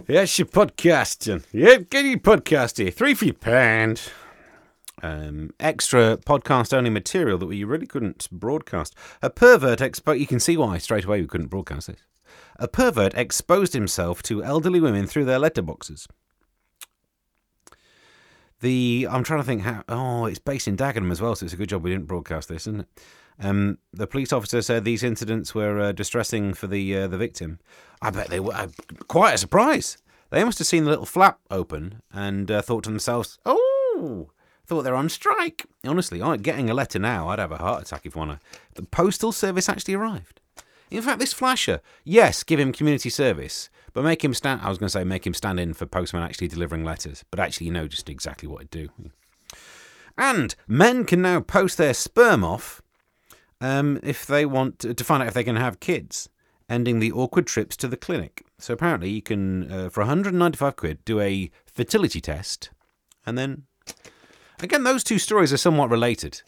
Yes, 0.08 0.36
your 0.40 0.46
podcasting. 0.46 1.44
Yep, 1.52 1.88
get 1.88 2.04
your 2.04 2.18
podcast 2.18 2.78
here. 2.78 2.90
Three 2.90 3.14
for 3.14 3.26
your 3.26 3.34
pound. 3.34 4.02
Um, 5.04 5.54
extra 5.60 6.16
podcast 6.16 6.76
only 6.76 6.90
material 6.90 7.38
that 7.38 7.46
we 7.46 7.62
really 7.62 7.86
couldn't 7.86 8.26
broadcast. 8.32 8.96
A 9.22 9.30
pervert 9.30 9.78
expo. 9.78 10.18
You 10.18 10.26
can 10.26 10.40
see 10.40 10.56
why 10.56 10.78
straight 10.78 11.04
away 11.04 11.20
we 11.20 11.28
couldn't 11.28 11.46
broadcast 11.46 11.86
this. 11.86 12.00
A 12.56 12.66
pervert 12.66 13.14
exposed 13.14 13.72
himself 13.72 14.24
to 14.24 14.42
elderly 14.42 14.80
women 14.80 15.06
through 15.06 15.26
their 15.26 15.38
letterboxes. 15.38 16.08
The 18.58 19.06
I'm 19.08 19.22
trying 19.22 19.40
to 19.40 19.46
think 19.46 19.62
how. 19.62 19.84
Oh, 19.88 20.26
it's 20.26 20.40
based 20.40 20.66
in 20.66 20.76
Dagenham 20.76 21.12
as 21.12 21.20
well, 21.20 21.36
so 21.36 21.44
it's 21.44 21.54
a 21.54 21.56
good 21.56 21.68
job 21.68 21.84
we 21.84 21.90
didn't 21.90 22.08
broadcast 22.08 22.48
this, 22.48 22.66
isn't 22.66 22.80
it? 22.80 22.88
Um, 23.40 23.78
the 23.92 24.06
police 24.06 24.32
officer 24.32 24.60
said 24.60 24.84
these 24.84 25.02
incidents 25.02 25.54
were 25.54 25.80
uh, 25.80 25.92
distressing 25.92 26.52
for 26.52 26.66
the 26.66 26.96
uh, 26.96 27.08
the 27.08 27.16
victim. 27.16 27.58
I 28.02 28.10
bet 28.10 28.28
they 28.28 28.40
were 28.40 28.54
uh, 28.54 28.68
quite 29.08 29.34
a 29.34 29.38
surprise. 29.38 29.96
They 30.28 30.44
must 30.44 30.58
have 30.58 30.66
seen 30.66 30.84
the 30.84 30.90
little 30.90 31.06
flap 31.06 31.40
open 31.50 32.02
and 32.12 32.50
uh, 32.50 32.62
thought 32.62 32.84
to 32.84 32.90
themselves, 32.90 33.38
"Oh, 33.46 34.30
thought 34.66 34.82
they're 34.82 34.94
on 34.94 35.08
strike." 35.08 35.64
Honestly, 35.86 36.22
I'm 36.22 36.42
getting 36.42 36.68
a 36.68 36.74
letter 36.74 36.98
now, 36.98 37.28
I'd 37.28 37.38
have 37.38 37.52
a 37.52 37.56
heart 37.56 37.82
attack 37.82 38.04
if 38.04 38.14
one. 38.14 38.38
The 38.74 38.82
postal 38.82 39.32
service 39.32 39.68
actually 39.68 39.94
arrived. 39.94 40.40
In 40.90 41.02
fact, 41.02 41.20
this 41.20 41.32
flasher, 41.32 41.80
yes, 42.04 42.42
give 42.42 42.58
him 42.58 42.72
community 42.72 43.10
service, 43.10 43.70
but 43.92 44.04
make 44.04 44.24
him 44.24 44.34
stand. 44.34 44.60
I 44.62 44.68
was 44.68 44.76
going 44.76 44.88
to 44.88 44.92
say 44.92 45.04
make 45.04 45.26
him 45.26 45.34
stand 45.34 45.58
in 45.58 45.72
for 45.72 45.86
postman 45.86 46.24
actually 46.24 46.48
delivering 46.48 46.84
letters, 46.84 47.24
but 47.30 47.40
actually, 47.40 47.68
you 47.68 47.72
know 47.72 47.88
just 47.88 48.10
exactly 48.10 48.48
what 48.48 48.70
to 48.70 48.86
do. 48.86 49.10
And 50.18 50.54
men 50.68 51.06
can 51.06 51.22
now 51.22 51.40
post 51.40 51.78
their 51.78 51.94
sperm 51.94 52.44
off 52.44 52.82
um, 53.60 53.98
if 54.02 54.26
they 54.26 54.46
want 54.46 54.78
to, 54.80 54.94
to 54.94 55.04
find 55.04 55.22
out 55.22 55.28
if 55.28 55.34
they 55.34 55.44
can 55.44 55.56
have 55.56 55.80
kids, 55.80 56.28
ending 56.68 57.00
the 57.00 57.12
awkward 57.12 57.46
trips 57.46 57.76
to 57.78 57.88
the 57.88 57.96
clinic. 57.96 58.44
So 58.58 58.74
apparently, 58.74 59.10
you 59.10 59.22
can 59.22 59.70
uh, 59.70 59.90
for 59.90 60.00
195 60.00 60.76
quid 60.76 61.04
do 61.04 61.20
a 61.20 61.50
fertility 61.66 62.20
test, 62.20 62.70
and 63.26 63.36
then 63.36 63.64
again, 64.62 64.84
those 64.84 65.04
two 65.04 65.18
stories 65.18 65.52
are 65.52 65.58
somewhat 65.58 65.90
related. 65.90 66.42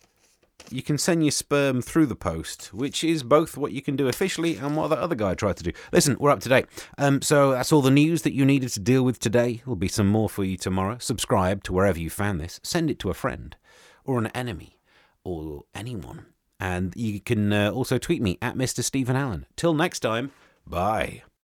You 0.71 0.83
can 0.83 0.97
send 0.97 1.25
your 1.25 1.33
sperm 1.33 1.83
through 1.83 2.07
the 2.07 2.17
post, 2.17 2.73
which 2.73 3.05
is 3.05 3.23
both 3.23 3.57
what 3.57 3.73
you 3.73 3.83
can 3.83 3.97
do 3.97 4.09
officially 4.09 4.57
and 4.57 4.77
what 4.77 4.89
that 4.89 4.99
other 4.99 5.15
guy 5.15 5.35
tried 5.35 5.57
to 5.59 5.65
do. 5.65 5.73
Listen, 5.93 6.17
we're 6.19 6.31
up 6.31 6.41
to 6.41 6.49
date. 6.49 6.67
Um, 6.97 7.21
so 7.21 7.51
that's 7.51 7.73
all 7.73 7.83
the 7.83 7.91
news 7.91 8.23
that 8.23 8.33
you 8.33 8.45
needed 8.45 8.71
to 8.71 8.81
deal 8.81 9.03
with 9.03 9.19
today. 9.19 9.61
There'll 9.65 9.77
be 9.77 9.89
some 9.89 10.09
more 10.09 10.31
for 10.31 10.45
you 10.45 10.57
tomorrow. 10.57 10.97
Subscribe 10.99 11.63
to 11.65 11.73
wherever 11.73 11.99
you 11.99 12.09
found 12.09 12.41
this. 12.41 12.59
Send 12.63 12.91
it 12.91 12.99
to 13.01 13.11
a 13.11 13.15
friend 13.15 13.57
or 14.05 14.19
an 14.19 14.29
enemy 14.29 14.79
or 15.25 15.65
anyone. 15.75 16.27
And 16.63 16.93
you 16.95 17.19
can 17.19 17.53
uh, 17.53 17.73
also 17.73 17.99
tweet 17.99 18.23
me 18.23 18.39
at 18.41 18.55
Mr. 18.55 18.85
Stephen 18.85 19.17
Allen. 19.17 19.47
Till 19.57 19.75
next 19.75 19.99
time, 19.99 20.31
bye. 20.65 21.25